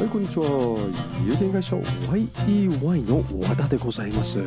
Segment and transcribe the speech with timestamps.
[0.00, 0.46] はい、こんにちは。
[1.26, 4.38] 有限会社 YEY の和田でございます。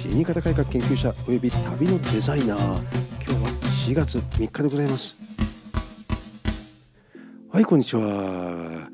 [0.00, 2.58] 死に方改革研究者および旅のデザイナー。
[2.58, 2.78] 今
[3.26, 3.50] 日は
[3.86, 5.18] 4月3日でございます。
[7.52, 8.88] はい、こんにちは。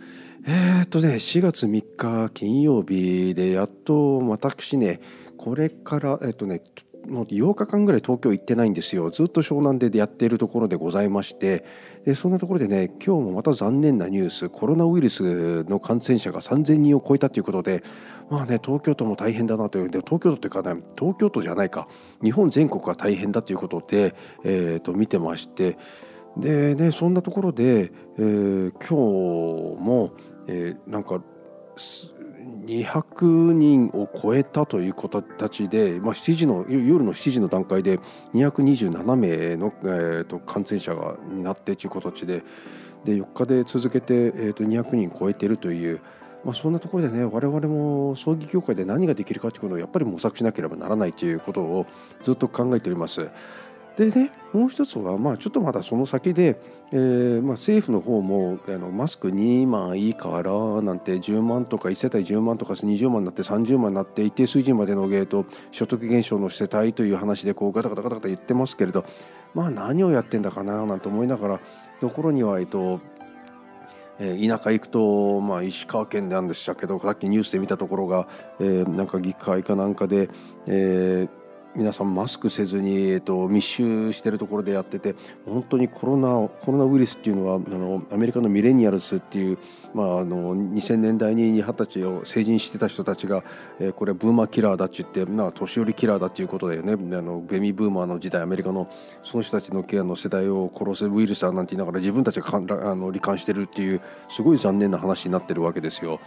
[0.48, 5.00] えー、っとね、4月3日金曜日でやっと私ね、
[5.36, 6.60] これから、えっとね、
[7.08, 9.10] もう8日間ぐらい東京行ってないんですよ。
[9.10, 11.64] ずっと湘南でやっているところでございまして。
[12.04, 14.48] でそんなところでね今日もまた残念なニュース。
[14.48, 17.82] コロナウイルスの感染者が3000人を超えたということで
[18.30, 19.90] まあね東京都も大変だなという。
[19.90, 21.88] で東京都というかね東京都じゃないか。
[22.22, 25.76] 日本全国が大変だということで、えー、と見てまして。
[26.36, 30.12] でねそんなところで、えー、今日も、
[30.46, 31.22] えー、なんか
[32.64, 37.98] 200人を超えたという形で、まあ、7時の夜の7時の段階で
[38.34, 42.42] 227名の、えーと、感染者がになってという形で
[43.04, 46.00] で4日で続けて、えーと、200人超えているという、
[46.44, 51.86] まあ、そんなところでね我々も葬儀業界で何ができるかということをやっぱり模索しなければならないということを
[52.22, 53.28] ずっと考えております。
[53.96, 56.60] でねもう一つは、まあ、ちょっとまだその先で、
[56.92, 69.04] えーまあ、政府の方もあのマスク2万いいからなんて10万とか1世帯10万とか20万になって30万になって一定水準までのゲート所得減少の世帯という話でこうガタガタガタガタ言ってますけれど
[69.54, 71.60] まあ何をやってんだかななんて思いながら
[72.00, 73.00] ところにはえっと
[74.18, 78.28] え田舎行くと、まあ、石川県なんでしたけどさっきニュースで見たところが、
[78.60, 80.28] えー、なんか議会かなんかで、
[80.66, 81.41] えー、
[81.74, 85.14] 皆さんマスクせずに、えっと、密集しているところでやってて
[85.46, 89.58] 本当にコロナコロナウイルスっていうのはあのアメリカのミレニアルスっていう、
[89.94, 93.42] まあ、あの2000年代に二十歳を成人してた人たちが、
[93.80, 98.90] えー、これブーマーキラーだって言って、まあ、年寄りキラーだっていうことだよねあのベミブーマーの時代アメリカの
[99.22, 106.20] その人たちのケアの世代を殺すウイルスだなんて言いながら自分たちがかんあの罹患してるっていうすごい残念な話になってるわけですよ。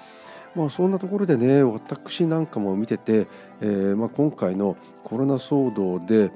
[0.56, 3.28] まあ、そんなところでね私なんかも見てて、
[3.62, 6.32] えーまあ、今回のコロナ騒動で、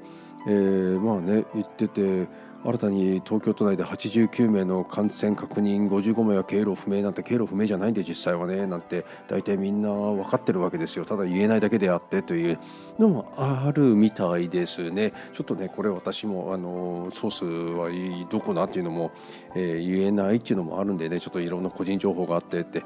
[0.46, 2.28] えー、まあね言ってて
[2.62, 11.06] 新たに東京都内で89名の感染確認55名は経路不明なんて経路不明じゃないんで実際はねなんて大体みんな分かってるわけですよ。
[11.06, 12.58] ただ言えないだけであってという
[12.98, 15.14] のもあるみたいですね。
[15.32, 19.10] ちょっとねこれ私もあのソースはどこだっていうのも、
[19.54, 22.84] えー、言えないっていうのもあるんでねちょっといろんな個人情報があってって。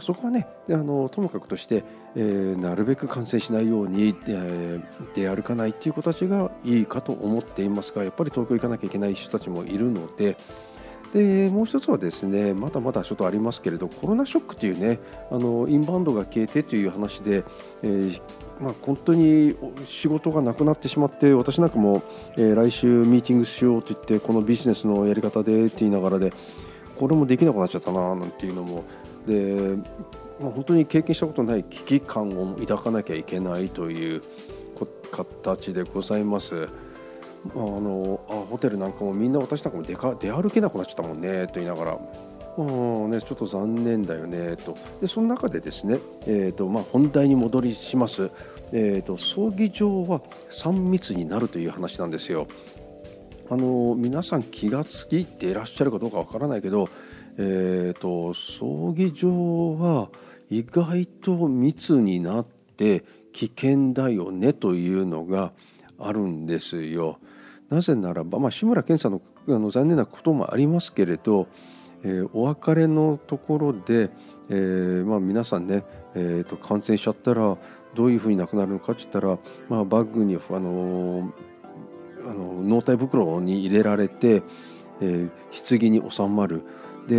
[0.00, 1.84] そこはねあのともかくとして、
[2.16, 4.82] えー、なるべく感染しないように、えー、
[5.14, 10.36] 出歩かないっていう子たちがいいかと思っていますがやっぱり東京行かなきゃいけない人たちもいるので。
[11.12, 14.98] でもう一つはですねまだまだちょっとありますけれどコロナショックというね
[15.30, 17.44] あのインバウンドが消えてという話で、
[17.82, 18.20] えー
[18.60, 19.54] まあ、本当に
[19.86, 22.02] 仕事がなくなってしまって私なんかも、
[22.36, 26.32] えー、来週ミーティングしようと言ってこのビジネスのやり方でって言いながらで
[26.98, 28.84] これもできなくなっちゃったななんていうのも
[29.26, 29.76] で、
[30.40, 34.22] まあ、本当に経験したことない危機感を抱かなきゃいけないという
[35.12, 36.68] 形でございます。
[37.54, 41.98] あのあホテルなんかもみんな私なんかも出か出歩けなくなっちゃったもんねと言いながら。
[42.56, 42.62] う
[43.08, 48.30] んね、ちょっと残念だよねとでその中でですね、えーとまあ、本題に戻りします、
[48.70, 50.20] えーと、葬儀場は
[50.50, 52.46] 3密になるという話なんですよ。
[53.50, 56.88] あの皆さん気が付いていらっしゃるかどうかわからないけど
[57.36, 60.08] えーと、葬儀場は
[60.50, 62.46] 意外と密になっ
[62.76, 65.52] て危険だよねというのが
[65.98, 67.18] あるんですよ。
[67.68, 71.48] なぜならば、まあ、志村けんさんのあの残念なこともありますけれど、
[72.02, 74.10] えー、お別れのところで、
[74.48, 75.84] えーまあ、皆さんね、
[76.14, 77.58] えーと、感染しちゃったら
[77.94, 81.30] どういうふうに亡くなるのかって言ったら、まあ、バッグにあの
[82.26, 84.42] あの納体袋に入れられて、
[85.02, 86.62] えー、棺に収まる。
[87.06, 87.16] で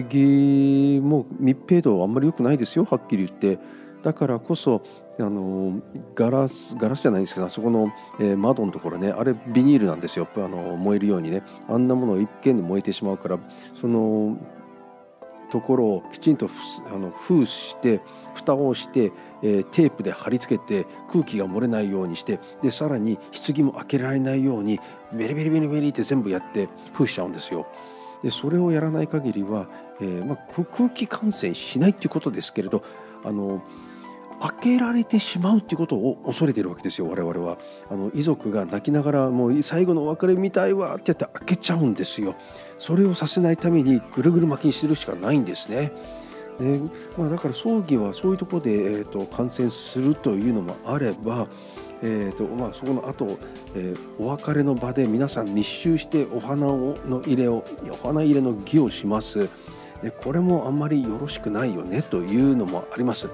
[0.00, 3.58] 棺も密閉度あんまり良くないですよはっきり言って。
[4.02, 4.80] だからこそ
[5.18, 5.82] あの
[6.14, 10.26] ガラスガラスじゃないんですけどあそこの、えー、窓のところねあれビニールなんですよ。
[10.36, 11.42] あの燃えるようにね。
[11.68, 13.38] あんなものを一見で燃えてしまうから
[13.74, 14.38] その
[15.50, 16.48] ところをきちんと
[16.86, 18.00] あの封して
[18.34, 19.12] 蓋をして、
[19.42, 24.78] えー、テープで貼り付けて空気が漏れないようにしてでさらに棺も開けられないように
[25.12, 27.66] ベリベリベリベリって全部やって封しちゃうんですよ。
[28.22, 29.68] でそれをやらない限りは、
[30.00, 32.82] えーまあ、空気感染しないということですけれど
[33.24, 33.62] あの
[34.40, 37.58] 開けられてしまうということを恐れているわけですよ我々は。
[37.90, 42.34] あの遺族が泣きながらもう最後のお別れ見たいわってやって開けちゃうんですよ。
[42.78, 45.92] それをさせないためにぐるぐる巻きにするしかないんですね。
[46.58, 46.80] で、
[47.18, 51.46] まあ、だから葬儀はそういうところで、えーと感染するというのもあれば
[52.02, 53.38] えーとまあ、そこの後、
[53.74, 59.48] えー、お別れの場で皆さん密集してお花をの入れをお花入れの儀をします
[60.02, 63.28] でこれもあんまりよろしくないよねというのもあります。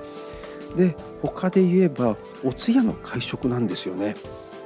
[0.76, 4.14] で他で言えばお通夜の会食なんですよね。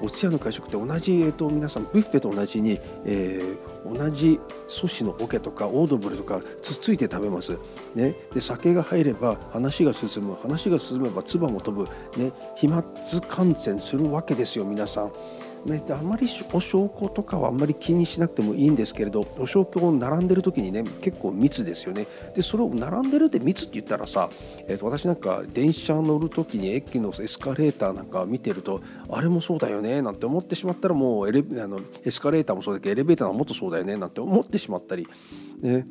[0.01, 7.57] お通夜の会食って同じ、えーと、皆さんブッフェと同じに、えー、同じ寿司の桶とかオードブルとかつっついて食べます、
[7.95, 10.37] ね、で酒が入れば話が進む。
[10.41, 11.91] 話が進めば唾も飛ぶ、
[12.21, 12.83] ね、飛沫
[13.29, 15.13] 感染するわけですよ皆さん。
[15.65, 22.07] ね、あまりお証拠とかはあんまり気にしなくてもいいんですけれどお証拠を並んでる時にね結構密ですよね。
[22.35, 24.31] でそれを並んでるで密って言ったらさ、
[24.69, 28.81] えー、と私なんか電車乗る時に駅のエスカレーターなんか見てると
[29.11, 35.07] あれもそうだよねなんて思ってしまったらもうエレあのエスカレーターもそうだけどエレベーターももっとそうだよねなんて思ってしまったり、
[35.61, 35.87] ね、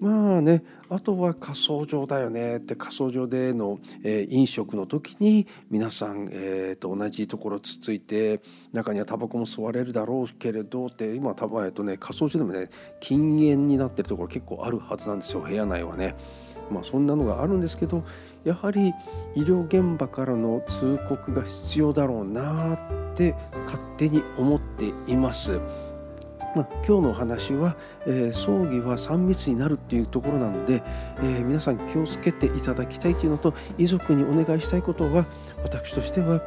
[0.00, 8.40] まあねあとは仮想上だよねって仮想上での、え、飲食の時に皆さん、えー、と同じところつついて
[8.72, 16.16] 中にはタバコも吸われるだろうけれどって今たばえとね仮想上でもね禁煙になってるところ結構あるはずなんですよ部屋内はね。
[16.70, 18.04] まあそんなのがあるんですけど
[18.44, 18.94] やはり
[19.34, 22.78] 医療現場からの通告が必要だろうなっ
[23.14, 23.34] て
[23.66, 25.60] 勝手に思っています。
[26.54, 27.76] まあ、今日のお話は、
[28.06, 30.82] えー、葬儀は3密になるっていうところなので、
[31.18, 35.26] えー、皆さん気をつけていただきたいというのと遺族にお願いしたいことは
[35.62, 36.42] 私としては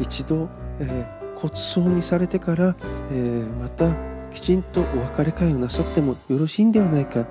[0.00, 0.48] 一度、
[0.80, 1.06] え、
[1.36, 2.76] 骨葬にされてから、
[3.12, 3.94] えまた
[4.32, 7.26] きちんとお別れ会をなさってもよろしいんではないか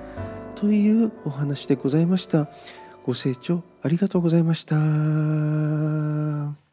[0.55, 2.47] というお話でございました。
[3.05, 6.66] ご清聴ありがとうございました。